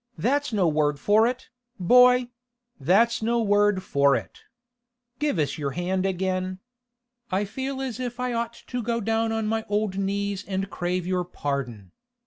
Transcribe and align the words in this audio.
That's 0.17 0.51
no 0.51 0.67
word 0.67 0.99
for 0.99 1.27
it, 1.27 1.49
boy; 1.79 2.29
that's 2.79 3.21
no 3.21 3.39
word 3.39 3.83
for 3.83 4.15
it! 4.15 4.39
Give 5.19 5.37
us 5.37 5.59
your 5.59 5.73
hand 5.77 6.07
again. 6.07 6.57
I 7.31 7.45
feel 7.45 7.79
as 7.83 7.99
if 7.99 8.19
I'd 8.19 8.33
ought 8.33 8.53
to 8.65 8.81
go 8.81 8.99
down 8.99 9.31
on 9.31 9.45
my 9.45 9.63
old 9.69 9.99
knees 9.99 10.43
and 10.47 10.71
crave 10.71 11.05
your 11.05 11.23
pardon. 11.23 11.91